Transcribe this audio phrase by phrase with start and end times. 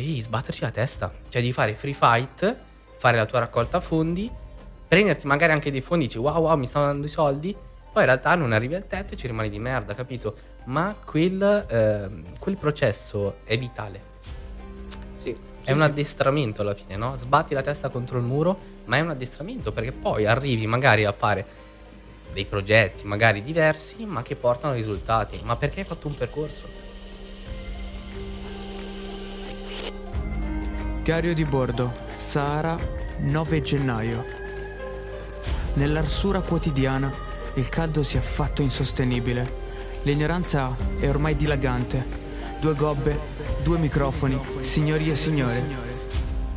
[0.00, 2.56] devi sbatterci la testa, cioè devi fare free fight,
[2.98, 4.28] fare la tua raccolta fondi,
[4.88, 7.54] prenderti magari anche dei fondi, dici wow wow mi stanno dando i soldi,
[7.92, 10.36] poi in realtà non arrivi al tetto e ci rimani di merda, capito?
[10.64, 14.12] Ma quel, ehm, quel processo è vitale.
[15.18, 15.36] Sì.
[15.62, 17.14] È un addestramento alla fine, no?
[17.14, 21.12] Sbatti la testa contro il muro, ma è un addestramento perché poi arrivi magari a
[21.12, 21.46] fare
[22.32, 25.40] dei progetti magari diversi, ma che portano risultati.
[25.44, 26.93] Ma perché hai fatto un percorso?
[31.04, 32.78] Diario di bordo, Sahara,
[33.18, 34.24] 9 gennaio.
[35.74, 37.12] Nell'arsura quotidiana
[37.56, 40.00] il caldo si è fatto insostenibile.
[40.04, 42.02] L'ignoranza è ormai dilagante.
[42.58, 43.18] Due gobbe,
[43.62, 45.62] due microfoni, signori e signore.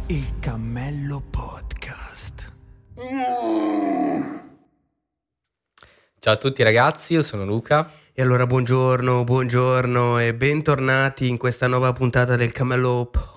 [0.06, 2.50] Il Cammello Podcast.
[6.20, 7.92] Ciao a tutti ragazzi, io sono Luca.
[8.14, 13.37] E allora buongiorno, buongiorno e bentornati in questa nuova puntata del Cammello Podcast.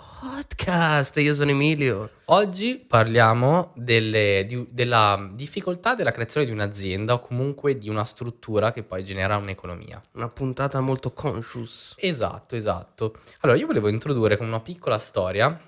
[1.20, 2.10] Io sono Emilio.
[2.26, 8.70] Oggi parliamo delle- di- della difficoltà della creazione di un'azienda o comunque di una struttura
[8.72, 10.00] che poi genera un'economia.
[10.12, 11.94] Una puntata molto conscious.
[11.96, 13.14] Esatto, esatto.
[13.40, 15.58] Allora, io volevo introdurre con una piccola storia.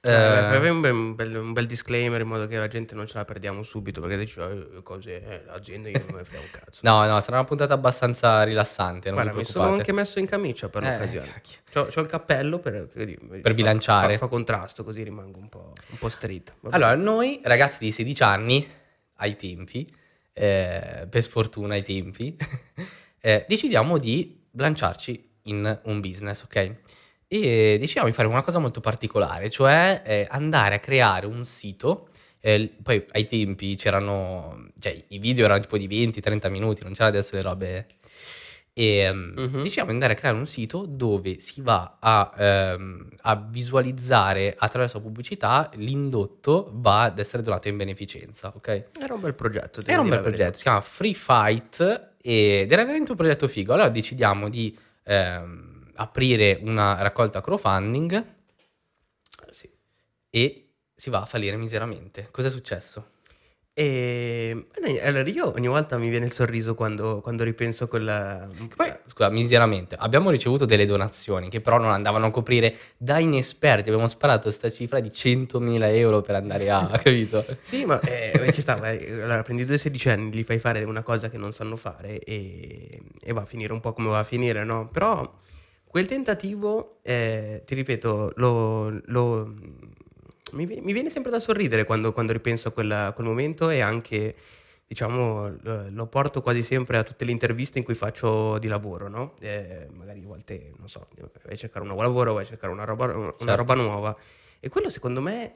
[0.00, 3.14] Eh, eh, fai un bel, un bel- disclaimer in modo che la gente non ce
[3.16, 4.40] la perdiamo subito perché dice
[4.76, 6.80] "Eh, cose, eh, l'azienda io non me ne frega un cazzo.
[6.82, 10.84] no, no, sarà una puntata abbastanza rilassante, Guarda, mi sono anche messo in camicia per
[10.84, 11.34] Eh, l'occasione.
[11.72, 14.12] C'ho, c'ho il cappello per, per, fa- bilanciare.
[14.12, 16.54] Fa, fa contrasto così rimango un po', un po' street.
[16.60, 16.76] Vabbè.
[16.76, 18.68] Allora, noi ragazzi di 16 anni,
[19.16, 19.84] ai tempi,
[20.32, 22.36] eh, per sfortuna ai tempi,
[23.20, 26.74] eh, decidiamo di lanciarci in un business, ok?
[27.30, 32.08] E decidiamo di fare una cosa molto particolare, cioè eh, andare a creare un sito.
[32.40, 37.08] eh, poi ai tempi c'erano, cioè i video erano tipo di 20-30 minuti, non c'era
[37.08, 37.86] adesso le robe.
[38.72, 39.62] E um, Mhm.
[39.62, 44.98] diciamo di andare a creare un sito dove si va a, ehm, a visualizzare attraverso
[44.98, 48.84] la pubblicità l'indotto va ad essere donato in beneficenza, ok?
[49.00, 49.82] Era un bel progetto.
[49.84, 53.72] Era un bel progetto, si chiama Free Fight ed era veramente un progetto figo.
[53.74, 55.67] Allora decidiamo di ehm,
[55.98, 59.70] aprire una raccolta crowdfunding Eh, Sì.
[60.30, 62.28] e si va a fallire miseramente.
[62.30, 63.10] Cos'è successo?
[63.72, 68.48] E eh, allora io ogni volta mi viene il sorriso quando, quando ripenso a quella.
[68.74, 73.88] Poi, scusa, miseramente, abbiamo ricevuto delle donazioni che però non andavano a coprire da inesperti.
[73.90, 77.44] Abbiamo sparato questa cifra di 100.000 euro per andare a, capito?
[77.60, 78.74] Sì, ma eh, ci sta.
[78.74, 83.00] vai, Allora, prendi due sedicenni, li fai fare una cosa che non sanno fare e,
[83.22, 84.88] e va a finire un po' come va a finire, no?
[84.88, 85.32] Però
[85.88, 89.54] quel tentativo, eh, ti ripeto, lo, lo-
[90.52, 93.80] mi, mi viene sempre da sorridere quando, quando ripenso a quella- a quel momento e
[93.80, 94.34] anche,
[94.86, 99.08] diciamo, lo, lo porto quasi sempre a tutte le interviste in cui faccio di lavoro,
[99.08, 99.34] no?
[99.40, 101.06] Eh, magari a volte, non so,
[101.44, 103.54] vai a cercare un nuovo lavoro, vai a cercare una roba, una Certo.
[103.56, 104.16] roba nuova.
[104.60, 105.54] E quello secondo me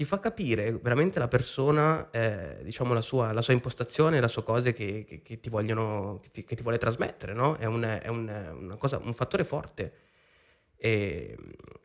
[0.00, 4.42] ti fa capire veramente la persona, eh, diciamo, la sua, la sua impostazione, la sua
[4.42, 7.58] cose che, che- che ti vogliono, che ti, che ti vuole trasmettere, no?
[7.58, 9.92] È, un, è un- cosa, un fattore forte.
[10.78, 11.36] E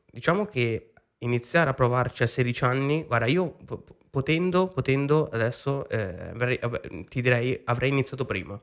[0.10, 6.30] diciamo che iniziare a provarci a 16 anni, guarda, io po- potendo, potendo adesso, eh,
[6.30, 8.58] avrei- av- ti direi, avrei iniziato prima.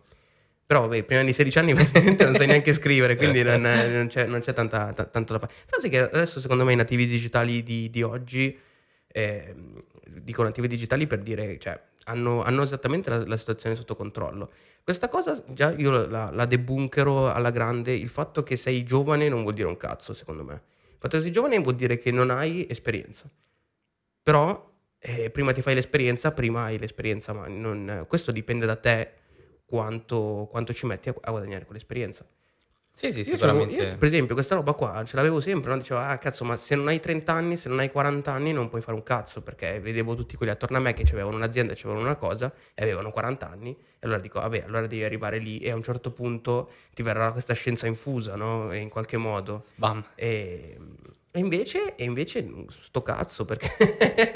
[0.65, 1.73] Però vabbè, prima di 16 anni
[2.19, 5.53] non sai neanche scrivere, quindi non, non c'è, non c'è tanta- ta- tanto da fare.
[5.67, 8.59] Però sai che adesso secondo me i nativi digitali di, di oggi,
[9.13, 9.55] eh,
[10.07, 14.51] dico nativi digitali per dire, cioè, hanno, hanno esattamente la, la situazione sotto controllo.
[14.83, 19.43] Questa cosa già io la, la debunkero alla grande, il fatto che sei giovane non
[19.43, 20.55] vuol dire un cazzo, secondo me.
[20.55, 23.31] Il fatto che sei giovane vuol dire che non hai esperienza.
[24.23, 29.13] Però eh, prima ti fai l'esperienza, prima hai l'esperienza, ma non- questo dipende da te
[29.65, 32.27] quanto, quanto ci metti a, a guadagnare quell'esperienza.
[32.95, 33.83] Sì, sì, Io sicuramente.
[33.83, 35.79] io, per esempio, questa roba qua ce l'avevo sempre, no?
[35.79, 38.69] Dicevo, ah, cazzo, ma se non hai 30 anni, se non hai 40 anni, non
[38.69, 42.01] puoi fare un cazzo, perché vedevo tutti quelli attorno a me che avevano un'azienda, avevano
[42.01, 45.71] una cosa, e avevano 40 anni, e allora dico, vabbè, allora devi arrivare lì, e
[45.71, 48.73] a un certo punto ti verrà questa scienza infusa, no?
[48.75, 49.65] In qualche modo.
[49.75, 50.05] Bam.
[50.15, 50.79] E,
[51.35, 53.71] e invece, e invece, sto cazzo, perché,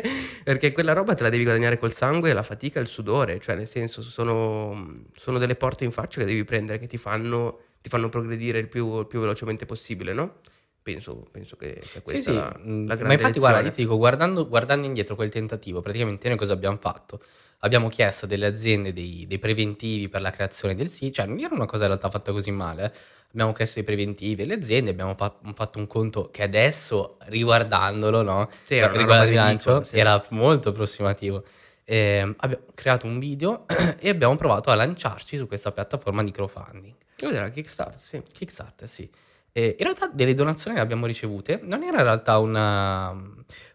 [0.42, 3.54] perché quella roba te la devi guadagnare col sangue, la fatica e il sudore, cioè
[3.54, 7.88] nel senso sono, sono delle porte in faccia che devi prendere che ti fanno, ti
[7.88, 10.40] fanno progredire il più, il più velocemente possibile, no?
[10.82, 13.64] Penso, penso che sia Sì, questa sì, la, mm, la ma grande infatti guarda, io
[13.64, 13.70] lezione.
[13.70, 17.20] ti dico, guardando, guardando indietro quel tentativo, praticamente noi cosa abbiamo fatto?
[17.60, 21.38] Abbiamo chiesto a delle aziende dei, dei preventivi per la creazione del sito, cioè non
[21.38, 22.92] era una cosa in realtà fatta così male, eh.
[23.32, 28.48] abbiamo chiesto dei preventivi alle aziende, abbiamo fa- fatto un conto che adesso, riguardandolo, no?
[28.64, 29.96] Sì, era riguardo bilancio, sì.
[29.98, 31.44] era molto approssimativo.
[31.84, 33.64] Ehm, abbiamo creato un video
[33.98, 36.94] e abbiamo provato a lanciarci su questa piattaforma di crowdfunding.
[37.18, 37.48] Cos'era?
[37.50, 38.22] Kickstarter, sì.
[38.32, 39.10] Kickstarter, sì.
[39.52, 43.14] E in realtà delle donazioni le abbiamo ricevute, non era in realtà una...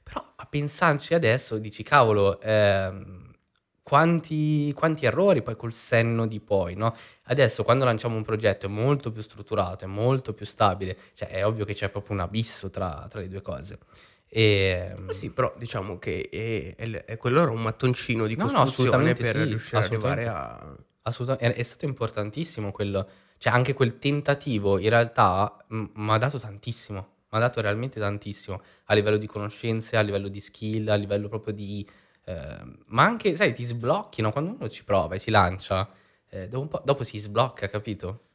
[0.04, 3.34] però a pensarci adesso dici, cavolo, ehm,
[3.82, 6.96] quanti, quanti errori poi col senno di poi, no?
[7.24, 11.46] Adesso quando lanciamo un progetto è molto più strutturato, è molto più stabile, cioè è
[11.46, 13.80] ovvio che c'è proprio un abisso tra, tra le due cose.
[14.28, 18.44] E, Ma sì, però diciamo che è, è- è- quello era un mattoncino di No,
[18.46, 20.76] no, costruzione assolutamente per sì, riuscire ad arrivare a...
[21.04, 23.10] Assolutamente, è, è stato importantissimo quello,
[23.42, 28.62] cioè anche quel tentativo in realtà mi ha dato tantissimo, mi ha dato realmente tantissimo
[28.86, 31.88] a livello di conoscenze, a livello di skill, a livello proprio di...
[32.26, 34.32] eh, ma anche, sai, ti sblocchi, no?
[34.32, 35.90] Quando uno ci prova e si lancia,
[36.30, 38.26] eh, dopo, dopo si sblocca, capito?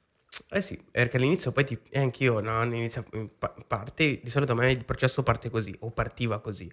[0.51, 1.79] Eh sì, perché all'inizio poi ti...
[1.91, 2.61] E anch'io, no?
[2.61, 3.05] All'inizio
[3.39, 4.21] pa- parte...
[4.23, 6.69] Di solito a me il processo parte così, o partiva così.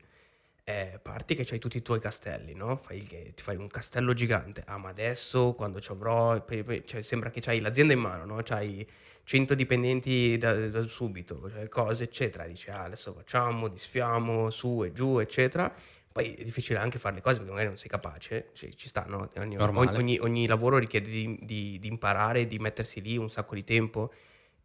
[0.66, 2.78] Eh, parti che c'hai tutti i tuoi castelli, no?
[2.78, 4.64] Fai, il- ti fai un castello gigante.
[4.66, 6.42] Ah, ma adesso, quando ci avrò...
[6.42, 8.42] poi- poi- cioè, sembra che c'hai l'azienda in mano, no?
[8.44, 8.88] C'hai
[9.26, 12.46] 100 dipendenti da, da subito, cioè cose, eccetera.
[12.46, 15.74] Dici, ah, adesso facciamo, disfiamo, su e giù, eccetera.
[16.10, 19.04] Poi è difficile anche fare le cose perché magari non sei capace, cioè, ci sta,
[19.06, 19.32] no?
[19.36, 19.58] Ogni,
[20.00, 24.14] ogni- ogni lavoro richiede di, di- di imparare, di mettersi lì un sacco di tempo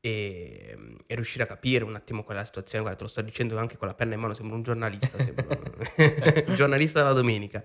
[0.00, 2.82] e, e riuscire a capire un attimo quella situazione.
[2.82, 5.46] Guarda, te lo sto dicendo anche con la penna in mano, sembra un giornalista, sembra
[5.48, 7.62] un giornalista della domenica.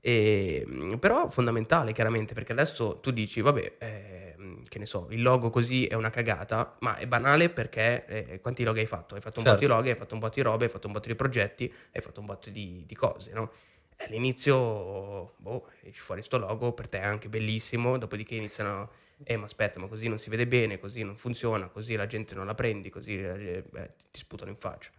[0.00, 0.64] E,
[1.00, 5.86] però fondamentale chiaramente perché adesso tu dici vabbè ehm, che ne so il logo così
[5.86, 9.44] è una cagata ma è banale perché eh, quanti loghi hai fatto hai fatto un
[9.46, 9.58] Certo.
[9.58, 11.74] botto di loghi hai fatto un botto di robe hai fatto un botto di progetti
[11.92, 13.50] hai fatto un botto di, di cose no?
[14.00, 18.90] All'inizio boh esci fuori sto logo per te è anche bellissimo dopodiché iniziano
[19.24, 22.34] eh ma aspetta ma così non si vede bene così non funziona così la gente
[22.36, 23.64] non la prendi così eh,
[24.12, 24.90] ti sputano in faccia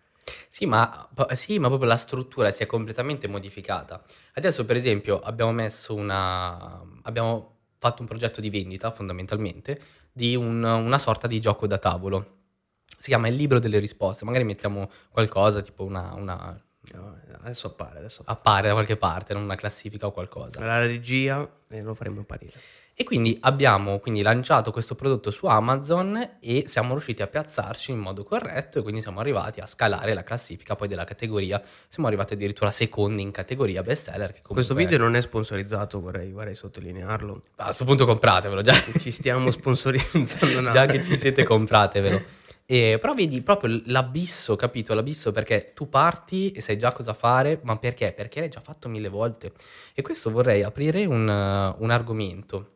[0.49, 4.03] Sì ma, po- sì, ma proprio la struttura si è completamente modificata.
[4.33, 6.81] Adesso, per esempio, abbiamo messo una.
[7.03, 9.79] Abbiamo fatto un progetto di vendita, fondamentalmente,
[10.11, 12.37] di un- una sorta di gioco da tavolo.
[12.97, 14.25] Si chiama il libro delle risposte.
[14.25, 16.13] Magari mettiamo qualcosa, tipo una.
[16.15, 16.61] una-
[16.93, 18.37] No, adesso appare adesso appare.
[18.39, 20.63] appare da qualche parte, non una classifica o qualcosa.
[20.63, 22.53] la regia e lo faremo apparire
[22.95, 27.99] E quindi abbiamo quindi lanciato questo prodotto su Amazon e siamo riusciti a piazzarci in
[27.99, 31.61] modo corretto e quindi siamo arrivati a scalare la classifica poi della categoria.
[31.87, 34.27] Siamo arrivati addirittura secondi in categoria bestseller.
[34.41, 37.43] Comunque- Questo video non è sponsorizzato, vorrei, vorrei sottolinearlo.
[37.57, 38.73] A questo punto compratevelo già.
[38.73, 40.59] Ci stiamo sponsorizzando.
[40.61, 40.71] no.
[40.71, 42.37] già che ci siete compratevelo.
[42.71, 44.94] E, però vedi proprio l'abisso, capito?
[44.94, 48.13] L'abisso perché tu parti e sai già cosa fare, ma perché?
[48.13, 49.54] Perché l'hai già fatto mille volte.
[49.95, 52.74] E questo vorrei aprire un, uh, un argomento.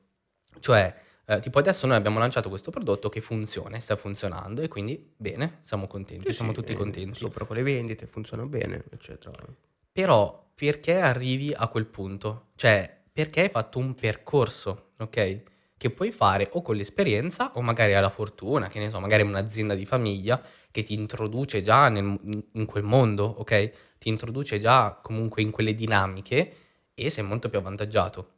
[0.59, 0.95] Cioè,
[1.25, 5.59] eh, tipo adesso noi abbiamo lanciato questo prodotto che funziona, sta funzionando e quindi bene,
[5.61, 7.19] siamo contenti, Sì, siamo sì, tutti eh, contenti.
[7.19, 9.45] Sopra con le vendite, funziona bene, eccetera.
[9.91, 12.47] Però perché arrivi a quel punto?
[12.55, 15.51] Cioè, perché hai fatto un percorso, ok?
[15.83, 19.75] Che puoi fare o con l'esperienza o magari alla fortuna, che ne so, magari un'azienda
[19.75, 20.41] di famiglia
[20.71, 23.71] che ti introduce già nel- in, quel mondo, ok?
[23.97, 26.53] Ti introduce già comunque in quelle dinamiche
[26.93, 28.29] e sei molto più avvantaggiato.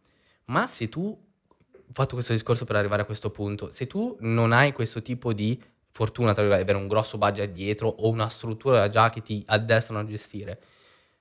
[0.46, 4.52] Ma se tu, ho fatto questo discorso per arrivare a questo punto, se tu non
[4.52, 5.62] hai questo tipo di
[5.92, 10.00] fortuna, tra virgolette, avere un grosso budget dietro o una struttura già che ti addestrano
[10.00, 10.60] a gestire,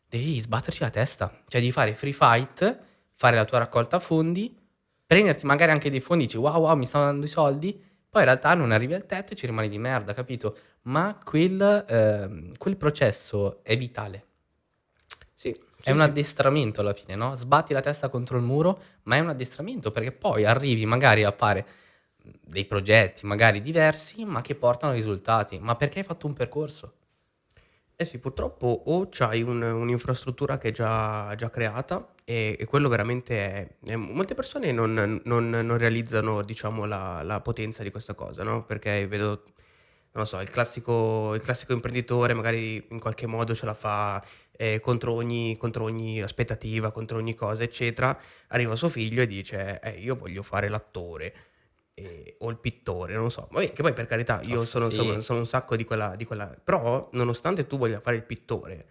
[0.09, 2.79] devi sbatterci la testa, cioè di fare free fight,
[3.12, 4.62] fare la tua raccolta fondi,
[5.14, 7.72] prenderti magari anche dei fondi, dici wow wow mi stanno dando i soldi,
[8.11, 10.56] poi in realtà non arrivi al tetto e ci rimani di merda, capito?
[10.82, 14.26] Ma quel, ehm, quel processo è vitale,
[15.35, 17.35] Sì, è un addestramento alla fine, no?
[17.35, 21.33] Sbatti la testa contro il muro, ma è un addestramento perché poi arrivi magari a
[21.33, 21.66] fare
[22.42, 26.94] dei progetti magari diversi, ma che portano risultati, ma perché hai fatto un percorso?
[27.97, 32.88] Eh sì, purtroppo o c'hai un- un'infrastruttura che è già, già creata e, e quello
[32.88, 33.69] veramente è...
[33.93, 38.64] è- molte persone non, non- non realizzano, diciamo, la, la potenza di questa cosa, no?
[38.64, 43.66] Perché vedo, non lo so, il classico, il classico imprenditore magari in qualche modo ce
[43.66, 44.25] la fa
[44.57, 48.16] eh, contro, ogni, contro ogni aspettativa, contro ogni cosa, eccetera.
[48.49, 51.35] Arriva suo figlio e dice, eh, io voglio fare l'attore.
[51.97, 53.47] eh, o il pittore, non lo so.
[53.52, 54.97] Vabbè, che poi per carità, io Oh, sono, sì.
[54.97, 56.47] sono- sono un sacco di quella, di quella...
[56.47, 58.87] Però, nonostante tu voglia fare il pittore,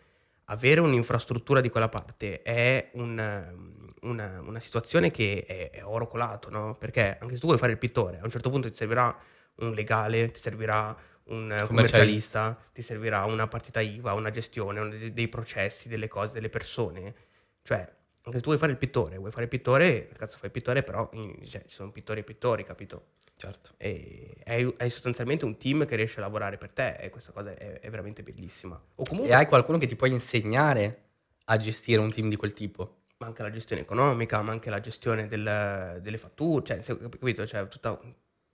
[0.45, 3.17] avere un'infrastruttura di quella parte è un,
[3.51, 6.75] um, una, una situazione che è, è oro colato, no?
[6.75, 9.15] Perché anche se tu vuoi fare il pittore, a un certo punto ti servirà
[9.55, 10.95] un legale, ti servirà
[11.25, 16.33] un eh, commercialista, ti servirà una partita IVA, una gestione, un- dei, processi, delle cose,
[16.33, 17.13] delle persone.
[17.61, 20.51] Cioè, anche se tu vuoi fare il pittore, vuoi fare il pittore, cazzo fai il
[20.51, 23.11] pittore, però in- cioè, ci sono pittori e pittori, capito?
[23.35, 23.71] Certo.
[23.77, 27.53] E hai, hai sostanzialmente un team che riesce a lavorare per te e questa cosa
[27.53, 28.81] è, è veramente bellissima.
[28.95, 31.01] O comunque E hai qualcuno che ti può insegnare
[31.45, 33.01] a gestire un team di quel tipo.
[33.17, 37.45] ma anche la gestione economica, ma anche la gestione del- delle fatture, cioè, se- capito?
[37.45, 37.97] Cioè, tutta,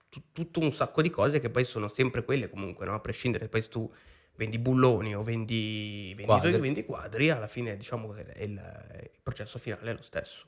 [0.09, 2.93] tu- tutto un sacco di cose che poi sono sempre quelle comunque, no?
[2.93, 3.91] A prescindere, poi se tu
[4.35, 6.57] vendi bulloni o vendi, vendi, Quadri.
[6.59, 10.45] vendi quadri, alla fine diciamo che il, il processo finale è lo stesso.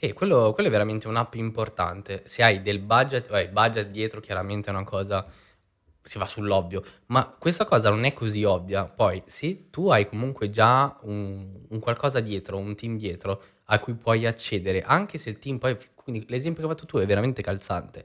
[0.00, 2.22] E quello, quello è veramente un'app importante.
[2.24, 5.26] Se hai del budget, beh, il budget dietro chiaramente è una cosa,
[6.00, 8.84] si va sull'ovvio, ma questa cosa non è così ovvia.
[8.84, 13.94] Poi, se tu hai comunque già un, un qualcosa dietro, un team dietro a cui
[13.94, 17.42] puoi accedere, anche se il team poi, quindi l'esempio che hai fatto tu è veramente
[17.42, 18.04] calzante.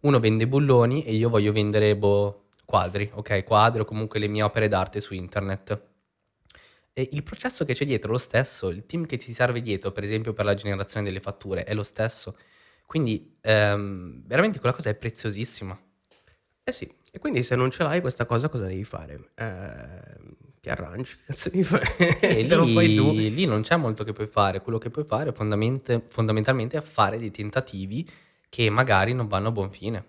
[0.00, 3.44] Uno vende bulloni e io voglio vendere boh, quadri, ok?
[3.44, 5.88] Quadri o comunque le mie opere d'arte su internet.
[7.00, 9.90] E il processo che c'è dietro è lo stesso, il team che ti serve dietro,
[9.90, 12.36] per esempio per la generazione delle fatture, è lo stesso.
[12.84, 15.78] Quindi ehm, veramente quella cosa è preziosissima.
[16.62, 19.30] Eh sì, e quindi se non ce l'hai questa cosa cosa devi fare?
[19.34, 22.18] Eh, ti arrangi, che cazzo devi fare?
[22.20, 23.12] E tu.
[23.12, 26.82] lì, lì non c'è molto che puoi fare, quello che puoi fare fondamente- fondamentalmente è
[26.82, 28.06] fare dei tentativi
[28.50, 30.04] che magari non vanno a buon fine.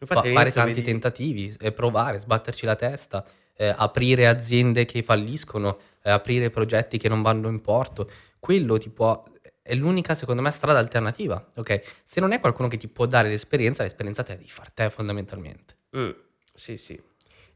[0.00, 3.24] Infatti Fa- fare tanti vedi- tentativi, eh, provare, sbatterci la testa,
[3.56, 8.08] eh, aprire aziende che falliscono, eh, aprire progetti che non vanno in porto.
[8.38, 9.24] Quello ti può,
[9.60, 11.44] è l'unica, secondo me, strada alternativa.
[11.56, 12.00] Ok?
[12.04, 15.76] Se non è qualcuno che ti può dare l'esperienza, l'esperienza te devi fare te fondamentalmente.
[15.96, 16.10] Mm,
[16.54, 17.00] sì, sì.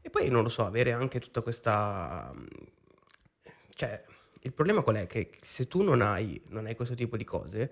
[0.01, 2.33] E poi non lo so, avere anche tutta questa...
[3.73, 4.03] Cioè,
[4.41, 5.07] il problema qual è?
[5.07, 7.71] Che se tu non hai, non hai questo tipo di cose,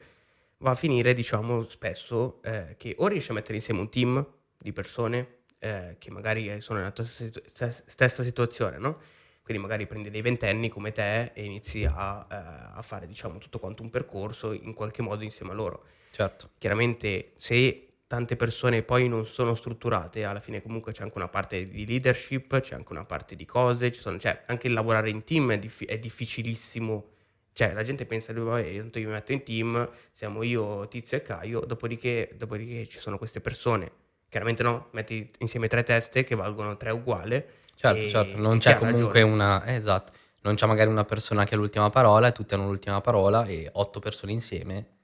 [0.59, 4.25] va a finire, diciamo, spesso eh, che o riesci a mettere insieme un team
[4.57, 9.01] di persone eh, che magari sono nella tua situ- stes- stessa situazione, no?
[9.50, 12.36] Quindi magari prendi dei ventenni come te e inizi a, eh,
[12.77, 16.51] a fare, diciamo, tutto quanto un percorso in qualche modo insieme a loro Certo.
[16.60, 21.68] chiaramente se tante persone poi non sono strutturate, alla fine comunque c'è anche una parte
[21.68, 25.24] di leadership, c'è anche una parte di cose, ci sono, cioè anche il lavorare in
[25.24, 27.10] team è, diffi- è difficilissimo.
[27.51, 31.24] Cioè la gente pensa, "Vabbè, tanto io mi metto in team, siamo io, Tizio e
[31.24, 33.91] Caio, dopodiché, dopodiché ci sono queste persone.
[34.29, 37.44] Chiaramente no, metti insieme tre teste che valgono tre uguali.
[37.81, 39.31] Certo, e- certo, non c'è ha comunque ragione.
[39.33, 39.63] una...
[39.63, 43.00] eh, esatto, non c'è magari una persona che ha l'ultima parola e tutti hanno l'ultima
[43.00, 44.98] parola e otto persone insieme,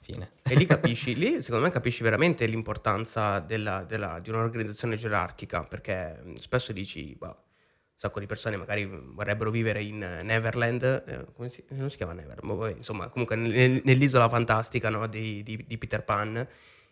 [0.00, 0.30] fine.
[0.42, 6.18] E lì capisci, lì secondo me capisci veramente l'importanza della- della- di un'organizzazione gerarchica, perché
[6.24, 11.26] mh, spesso dici, bah, un sacco di persone magari vorrebbero vivere in eh, Neverland, eh,
[11.34, 15.42] come si, non si chiama Never, ma vabbè, insomma, comunque nel- nell'isola fantastica no, di,
[15.42, 16.48] di- di Peter Pan,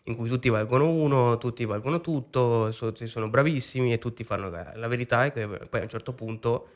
[0.07, 4.49] in cui tutti valgono uno, tutti valgono tutto, tutti sono bravissimi e tutti fanno...
[4.49, 6.69] La verità è che poi a un certo punto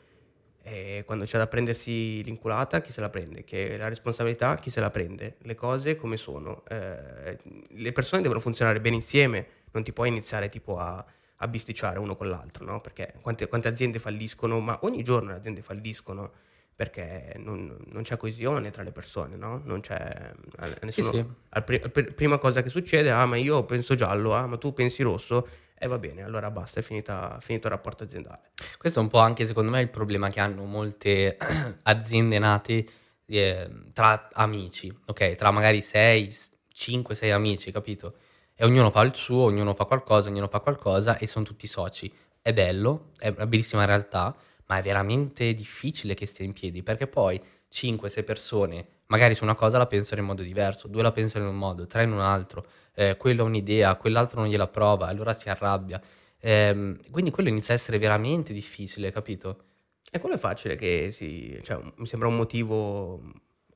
[0.62, 3.44] e quando c'è da prendersi l'inculata, chi se la prende?
[3.44, 5.36] Che la responsabilità, chi se la prende?
[5.42, 6.64] Le cose come sono?
[6.68, 11.04] Eh, le persone devono funzionare bene insieme, non ti puoi iniziare tipo a,
[11.36, 12.80] a bisticciare uno con l'altro, no?
[12.80, 16.32] Perché quante, quante aziende falliscono, ma ogni giorno le aziende falliscono
[16.80, 19.60] perché non, non c'è coesione tra le persone, no?
[19.66, 20.32] Non c'è
[20.62, 21.12] eh, nessuno.
[21.12, 21.22] sì.
[21.50, 24.56] al pri- al pri- prima cosa che succede, ah, ma io penso giallo, ah, ma
[24.56, 25.46] tu pensi rosso,
[25.78, 28.52] e va bene, allora basta, è finita, finito il rapporto aziendale.
[28.78, 31.36] Questo è un po' anche secondo me il problema che hanno molte
[31.84, 32.86] aziende nate
[33.26, 35.34] eh, tra amici, ok?
[35.34, 36.34] Tra magari 6,
[36.72, 38.14] 5, 6 amici, capito?
[38.54, 42.10] E ognuno fa il suo, ognuno fa qualcosa, ognuno fa qualcosa e sono tutti soci.
[42.40, 44.34] È bello, è una bellissima realtà,
[44.70, 49.56] ma è veramente difficile che stia in piedi perché poi 5-6 persone magari su una
[49.56, 52.20] cosa la pensano in modo diverso, due la pensano in un modo, tre in un
[52.20, 56.00] altro, eh, quello ha un'idea, quell'altro non gliela prova, allora si arrabbia.
[56.38, 59.64] Ehm, quindi quello inizia a essere veramente difficile, capito?
[60.12, 63.20] E quello è facile che si, cioè, mi sembra un motivo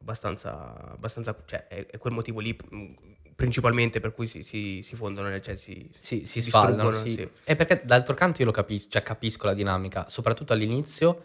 [0.00, 2.56] abbastanza, abbastanza cioè, è, è quel motivo lì
[3.34, 7.50] principalmente per cui si, si, si fondono, cioè si, Si, si si sfaldano, distruggono, sì.
[7.50, 11.24] E perché d'altro canto io lo capisco, cioè capisco la dinamica, soprattutto all'inizio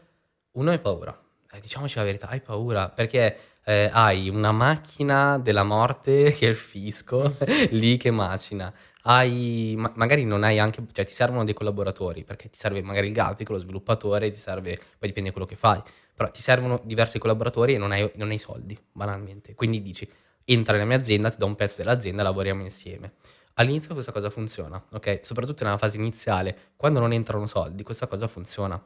[0.52, 1.18] uno hai paura,
[1.52, 6.50] Eh, diciamoci la verità, hai paura perché eh, hai una macchina della morte che è
[6.50, 7.36] il fisco
[7.72, 8.74] lì che macina,
[9.04, 13.08] hai, ma- magari non hai anche, cioè ti servono dei collaboratori perché ti serve magari
[13.08, 15.82] il grafico, lo sviluppatore, ti serve, poi dipende da quello che fai,
[16.14, 20.08] però ti servono diversi collaboratori e non hai, non hai soldi, banalmente, quindi dici
[20.46, 23.14] entra nella mia azienda, ti do un pezzo dell'azienda, lavoriamo insieme.
[23.56, 25.20] All'inizio questa cosa funziona, ok?
[25.24, 28.82] Soprattutto nella fase iniziale, quando non entrano soldi, questa cosa funziona.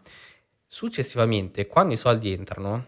[0.65, 2.87] Successivamente, quando i soldi entrano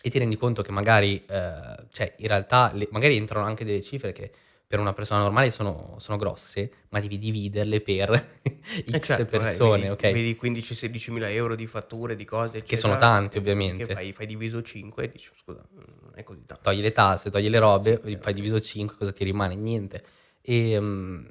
[0.00, 3.82] e ti rendi conto che magari, eh, cioè in realtà le- magari entrano anche delle
[3.82, 4.30] cifre che
[4.68, 8.10] per una persona normale sono, sono grosse, ma devi dividerle per
[8.84, 10.00] x Eh, certo, eh, persone, vedi, ok?
[10.12, 13.86] Vedi 15-16 mila euro di fatture, di cose, Che eccetera, sono tanti, che- ovviamente.
[13.86, 16.62] Che fai, fai diviso 5 e dici, scusa, non è così tanto.
[16.64, 19.54] togli le tasse, togli le robe, Sì, fai diviso 5, cosa ti rimane?
[19.54, 20.04] Niente.
[20.42, 21.24] E mm,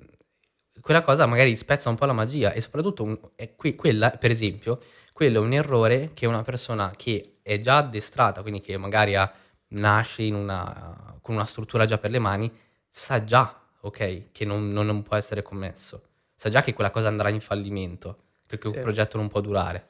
[0.81, 4.31] quella cosa magari spezza un po' la magia e soprattutto un- è qui- quella, per
[4.31, 4.79] esempio,
[5.13, 9.31] quello è un errore che una persona che è già addestrata, quindi che magari ha-
[9.69, 12.51] nasce in una- con una struttura già per le mani,
[12.97, 14.31] sa già, ok?
[14.31, 16.01] Che non, non- non può essere commesso.
[16.35, 18.75] Sa già che quella cosa andrà in fallimento, perché Sì.
[18.75, 19.87] un progetto non può durare.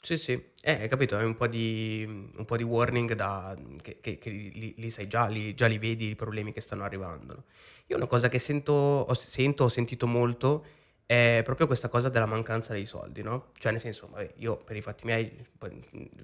[0.00, 3.98] Sì, sì, eh, hai capito, è un po' di, un po' di warning da, che,
[4.00, 7.34] che- che li, li sai già, li, già li vedi i problemi che stanno arrivando.
[7.34, 7.44] no?
[7.86, 10.64] Io una cosa che sento, ho, sento, ho sentito molto
[11.06, 13.46] è proprio questa cosa della mancanza dei soldi, no?
[13.58, 15.44] Cioè nel senso, vabbè, io per i fatti miei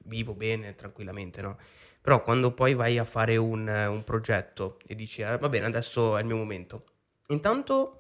[0.05, 1.57] vivo bene, tranquillamente, no?
[2.03, 6.17] Però quando poi vai a fare un, un progetto e dici, "Eh, va bene, adesso
[6.17, 6.85] è il mio momento,
[7.29, 7.99] intanto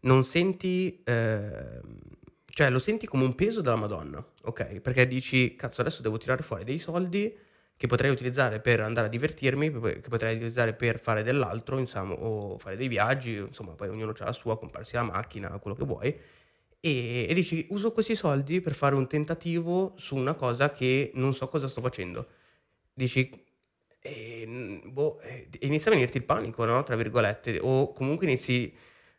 [0.00, 1.80] non senti, ehm,
[2.46, 4.80] cioè lo senti come un peso della Madonna, ok?
[4.80, 7.36] Perché dici, cazzo, adesso devo tirare fuori dei soldi
[7.76, 12.58] che potrei utilizzare per andare a divertirmi, che potrei utilizzare per fare dell'altro, insomma, o
[12.58, 16.18] fare dei viaggi, insomma, poi ognuno ha la sua, comprarsi la macchina, quello che vuoi.
[16.80, 21.34] E, e dici, uso questi soldi per fare un tentativo su una cosa che non
[21.34, 22.26] so cosa sto facendo.
[22.98, 23.30] Dici,
[24.00, 26.82] e, mm, boh, eh, inizia a venirti il panico, no?
[26.82, 28.74] Tra virgolette, o comunque inizi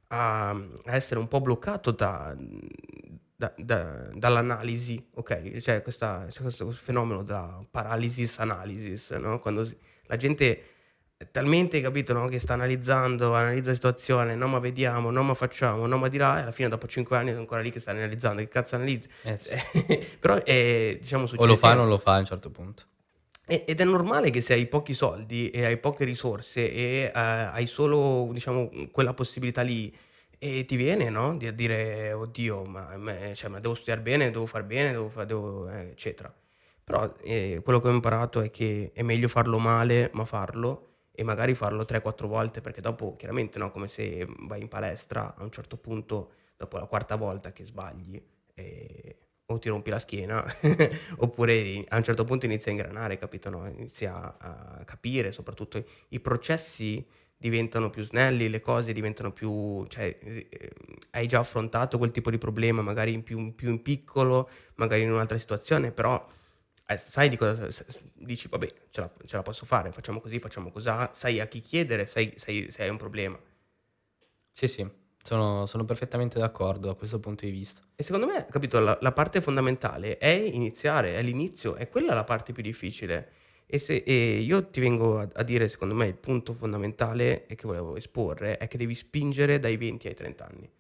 [0.08, 2.36] a, a essere un po' bloccato da,
[3.38, 5.56] da- da- dall'analisi, ok?
[5.60, 9.40] Cioè questa- c'è questo fenomeno della paralysis analysis, no?
[9.40, 10.64] Quando si- la gente
[11.32, 12.28] talmente capito no?
[12.28, 16.18] che sta analizzando, analizza la situazione, no ma vediamo, no ma facciamo, no ma di
[16.18, 18.76] là, e alla fine dopo 5 anni è ancora lì che sta analizzando, che cazzo
[18.76, 19.10] analizzi?
[19.24, 19.54] Eh sì.
[20.20, 22.84] Però è, diciamo, O succede lo fa o non lo fa a un certo punto.
[23.52, 27.66] Ed è normale che se hai pochi soldi e hai poche risorse e eh, hai
[27.66, 29.92] solo, diciamo, quella possibilità lì
[30.38, 31.36] e ti viene, no?
[31.36, 35.26] Di dire, oddio, ma, me- cioè, ma devo studiare bene, devo far bene, devo fa-
[35.26, 36.32] devo, eh, eccetera.
[36.84, 41.24] Però eh, quello che ho imparato è che è meglio farlo male, ma farlo e
[41.24, 43.72] magari farlo 3-4 volte perché dopo, chiaramente, no?
[43.72, 48.22] Come se vai in palestra, a un certo punto, dopo la quarta volta che sbagli,
[48.54, 49.18] eh,
[49.52, 50.46] o ti rompi la schiena
[51.18, 53.50] oppure a un certo punto inizi a ingranare, capito?
[53.50, 53.68] No?
[53.68, 59.86] Inizi a, capire, soprattutto i processi diventano più snelli, le cose diventano più...
[59.88, 60.72] cioè eh,
[61.12, 65.12] hai già affrontato quel tipo di problema, magari in più, più in piccolo, magari in
[65.12, 66.24] un'altra situazione, però
[66.88, 67.68] eh, sai di cosa...
[68.14, 71.62] dici, vabbè, ce la, ce la posso fare, facciamo così, facciamo così, sai a chi
[71.62, 73.40] chiedere, sai se hai un problema.
[74.52, 74.88] Sì, sì,
[75.24, 77.82] sono, sono perfettamente d'accordo da questo punto di vista.
[77.96, 82.24] E secondo me, capito, la, la parte fondamentale è iniziare, è l'inizio, è quella la
[82.24, 83.32] parte più difficile.
[83.66, 87.56] E, se, e io ti vengo a, a dire, secondo me, il punto fondamentale e
[87.56, 90.72] che volevo esporre è che devi spingere dai 20 ai 30 anni.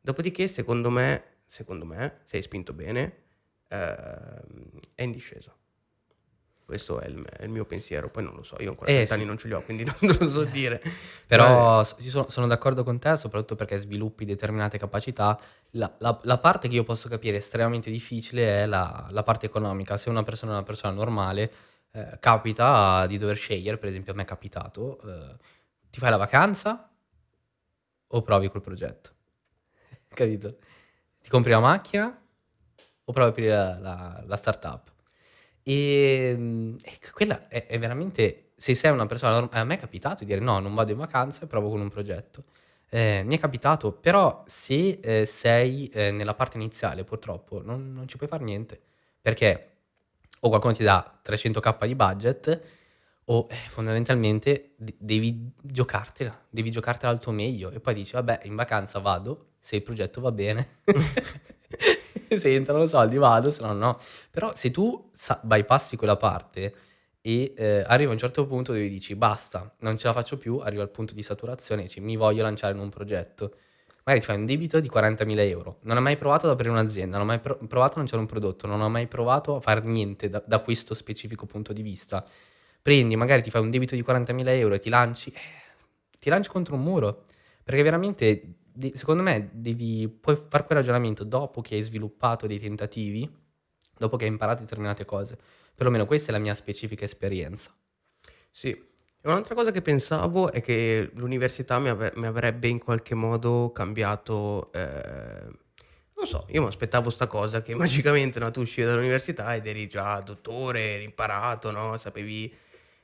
[0.00, 3.22] Dopodiché, secondo me, secondo me, se hai spinto bene,
[3.68, 5.54] ehm, è in discesa.
[6.64, 9.06] Questo è il, è il mio pensiero, poi non lo so, io ancora Eh, 30
[9.14, 9.18] sì.
[9.18, 10.82] anni non ce li ho, quindi non lo so dire.
[11.26, 15.38] Però io sono, sono d'accordo con te, soprattutto perché sviluppi determinate capacità.
[15.72, 19.96] La, la- la parte che io posso capire estremamente difficile è la, la parte economica.
[19.98, 21.52] Se una persona è una persona normale,
[21.92, 25.36] eh, capita di dover scegliere, per esempio a me è capitato, eh,
[25.90, 26.88] ti fai la vacanza
[28.08, 29.10] o provi quel progetto?
[30.08, 30.56] Capito?
[31.20, 32.06] Ti compri la macchina
[33.04, 34.92] o provi a aprire la, la, la startup?
[35.64, 40.24] E, mm, e quella è, è veramente, se sei una persona, a me è capitato
[40.24, 42.44] di dire no, non vado in vacanza e provo con un progetto.
[42.90, 48.06] Eh, mi è capitato, però se eh, sei eh, nella parte iniziale purtroppo non, non
[48.06, 48.80] ci puoi fare niente,
[49.20, 49.70] perché
[50.40, 52.60] o qualcuno ti dà 300k di budget
[53.26, 58.40] o eh, fondamentalmente de- devi giocartela, devi giocartela al tuo meglio e poi dici vabbè
[58.44, 60.66] in vacanza vado se il progetto va bene,
[62.36, 63.98] se entrano soldi vado, se no no.
[64.30, 65.10] Però se tu
[65.42, 66.74] bypassi quella parte
[67.20, 70.58] e eh, arriva a un certo punto dove dici basta, non ce la faccio più,
[70.58, 73.56] arriva al punto di saturazione e dici mi voglio lanciare in un progetto.
[74.04, 77.16] Magari ti fai un debito di 40.000 euro, non hai mai provato ad aprire un'azienda,
[77.16, 79.80] non hai mai pro- provato a lanciare un prodotto, non hai mai provato a fare
[79.84, 82.22] niente da, da questo specifico punto di vista.
[82.82, 85.40] Prendi, magari ti fai un debito di 40.000 euro e ti lanci, eh,
[86.20, 87.24] ti lanci contro un muro.
[87.64, 88.42] Perché veramente,
[88.94, 93.28] secondo me, devi, puoi fare quel ragionamento dopo che hai sviluppato dei tentativi,
[93.96, 95.38] dopo che hai imparato determinate cose.
[95.74, 97.74] Perlomeno questa è la mia specifica esperienza.
[98.50, 98.76] Sì,
[99.24, 104.72] un'altra cosa che pensavo è che l'università mi, ave- mi avrebbe in qualche modo cambiato,
[104.72, 105.48] eh,
[106.16, 109.88] non so, io mi aspettavo sta cosa che magicamente no, tu uscivi dall'università ed eri
[109.88, 111.96] già dottore, eri imparato, no?
[111.96, 112.52] Sapevi...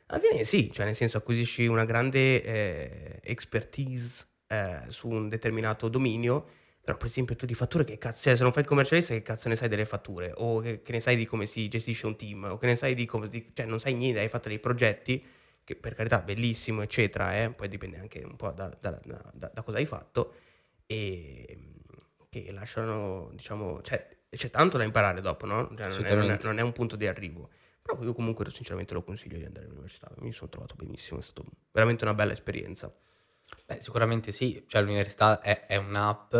[0.07, 5.89] Alla fine sì, cioè nel senso acquisisci una grande eh, expertise eh, su un determinato
[5.89, 6.45] dominio,
[6.83, 9.23] però per esempio tu di fatture che cazzo, cioè se non fai il commercialista che
[9.23, 12.17] cazzo ne sai delle fatture, o che, che ne sai di come si gestisce un
[12.17, 14.59] team, o che ne sai di come, di- cioè non sai niente, hai fatto dei
[14.59, 15.25] progetti
[15.63, 19.63] che per carità bellissimo eccetera, eh, poi dipende anche un po' da, da- da- da-
[19.63, 20.35] cosa hai fatto,
[20.87, 21.59] e
[22.29, 25.69] che lasciano, diciamo, cioè c'è tanto da imparare dopo, no?
[25.77, 27.51] Cioè, non, è, non è- non è un punto di arrivo.
[27.83, 31.43] Però io comunque sinceramente lo consiglio di andare all'università, mi sono trovato benissimo, è stata
[31.73, 32.93] veramente una bella esperienza.
[33.67, 36.35] Beh, sicuramente sì, cioè l'università è, è un'app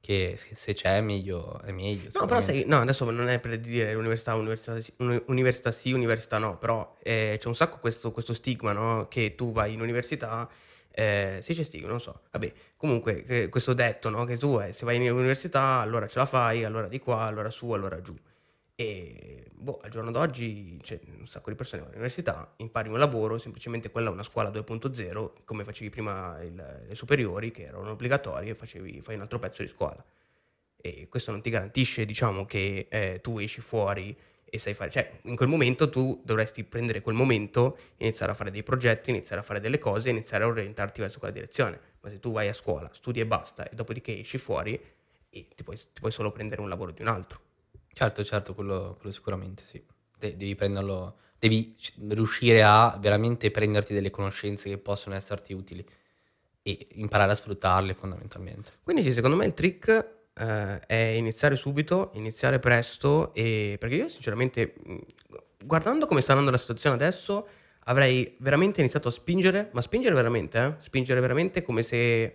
[0.00, 2.08] che se, se c'è meglio, è meglio.
[2.14, 5.92] No, però sai, no, adesso non è per dire università, università, sì- uni- università sì,
[5.92, 9.06] università no, però eh, c'è un sacco questo, questo stigma, no?
[9.08, 10.48] Che tu vai in università,
[10.90, 14.24] eh, sì c'è stigma, non so, vabbè, comunque che- questo detto, no?
[14.24, 17.50] Che tu eh, se vai in università allora ce la fai, allora di qua, allora
[17.50, 18.14] su, allora giù.
[18.74, 23.38] E boh, al giorno d'oggi c'è un sacco di persone vanno all'università, impari un lavoro,
[23.38, 28.54] semplicemente quella è una scuola 2.0, come facevi prima il- le superiori, che erano obbligatorie,
[28.54, 30.04] facevi, fai un altro pezzo di scuola
[30.76, 35.20] e questo non ti garantisce, diciamo, che eh, tu esci fuori e sai fare, cioè
[35.22, 39.44] in quel momento tu dovresti prendere quel momento, iniziare a fare dei progetti, iniziare a
[39.44, 41.80] fare delle cose, iniziare a orientarti verso quella direzione.
[42.00, 44.78] Ma se tu vai a scuola, studi e basta, e dopodiché esci fuori,
[45.30, 47.40] e ti puoi, ti puoi solo prendere un lavoro di un altro.
[47.94, 49.82] Certo, certo, quello, quello sicuramente sì.
[50.18, 55.84] De- devi prenderlo, devi c- riuscire a veramente prenderti delle conoscenze che possono esserti utili
[56.62, 58.72] e imparare a sfruttarle fondamentalmente.
[58.82, 59.88] Quindi sì, secondo me il trick
[60.34, 64.96] eh, è iniziare subito, iniziare presto, e, perché io sinceramente, mh,
[65.64, 67.46] guardando come sta andando la situazione adesso,
[67.86, 70.74] avrei veramente iniziato a spingere, ma spingere veramente, eh?
[70.78, 72.32] spingere veramente come se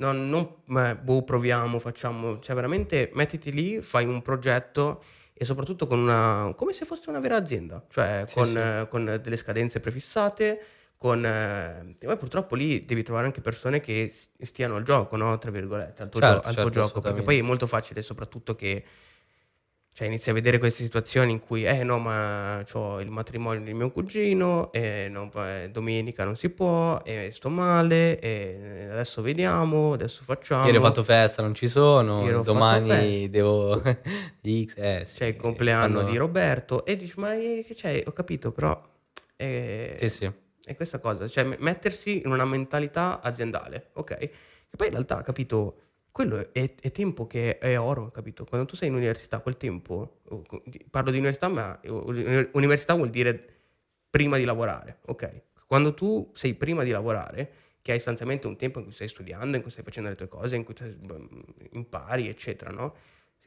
[0.00, 0.56] non, non
[1.02, 5.02] boh, proviamo, facciamo, cioè veramente mettiti lì, fai un progetto
[5.34, 8.56] e soprattutto con una, come se fosse una vera azienda, cioè Sì, con, sì.
[8.56, 10.60] eh, con delle scadenze prefissate,
[10.96, 11.24] con...
[11.24, 15.38] eh, poi purtroppo lì devi trovare anche persone che stiano al gioco, no?
[15.38, 18.02] Tra virgolette, al tuo, Certo, gio- al tuo certo, gioco, perché poi è molto facile
[18.02, 18.84] soprattutto che...
[20.00, 23.74] Cioè, inizi a vedere queste situazioni in cui, eh no, ma ho il matrimonio di
[23.74, 29.92] mio cugino, e non- eh, domenica non si può, e sto male, e adesso vediamo,
[29.92, 30.64] adesso facciamo.
[30.64, 33.78] Ieri ho fatto festa, non ci sono, domani devo...
[34.40, 35.18] X, eh sì.
[35.18, 38.02] C'è il compleanno fanno- di Roberto, e dici, ma eh, che c'è?
[38.06, 38.82] Ho capito, però...
[39.36, 40.32] eh, Sì, sì.
[40.64, 44.10] è questa cosa, cioè mettersi in una mentalità aziendale, ok?
[44.12, 44.30] E
[44.74, 45.74] poi in realtà, capito,
[46.12, 48.44] quello è, è tempo che è oro, capito?
[48.44, 50.20] Quando tu sei in università, quel tempo,
[50.90, 53.58] parlo di università, ma uni- università vuol dire
[54.10, 55.42] prima di lavorare, ok?
[55.66, 59.56] Quando tu sei prima di lavorare, che hai sostanzialmente un tempo in cui stai studiando,
[59.56, 61.28] in cui stai facendo le tue cose, in cui beh,
[61.72, 62.94] impari, eccetera, no?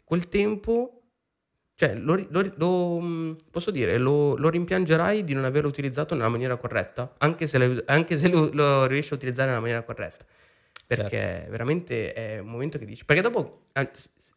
[0.03, 1.03] Quel tempo
[1.75, 6.55] cioè, lo, lo lo, mh, posso dire, lo, rimpiangerai di non averlo utilizzato nella maniera
[6.55, 10.25] corretta, anche se, anche se lo riesci a utilizzare nella maniera corretta.
[10.95, 11.51] Perché Certo.
[11.51, 13.05] veramente è un momento che dici...
[13.05, 13.67] Perché dopo,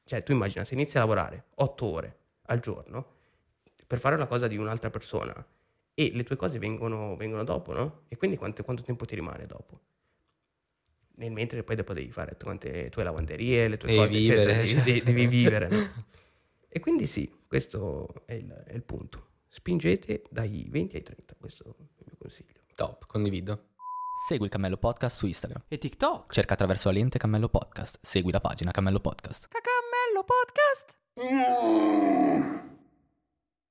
[0.04, 2.16] cioè, tu immagina, se inizi a lavorare otto ore
[2.46, 3.14] al giorno
[3.86, 5.44] per fare una cosa di un'altra persona
[5.94, 8.02] e le tue cose vengono, vengono dopo, no?
[8.08, 9.80] E quindi quanto, quanto tempo ti rimane dopo?
[11.18, 14.42] Nel mentre poi dopo devi fare tante le tue lavanderie, le tue Devi cose, vivere,
[14.60, 15.04] eccetera, devi, certo.
[15.04, 16.04] devi vivere, no?
[16.68, 19.24] E quindi sì, questo è il, è il punto.
[19.48, 21.68] Spingete dai 20 ai 30, questo è
[22.00, 22.60] il mio consiglio.
[22.74, 23.68] Top, condivido.
[24.16, 25.64] Segui il Cammello Podcast su Instagram.
[25.68, 26.32] E TikTok.
[26.32, 27.98] Cerca attraverso la lente Cammello Podcast.
[28.00, 29.46] Segui la pagina Cammello Podcast.
[29.48, 30.96] Cacamello Podcast.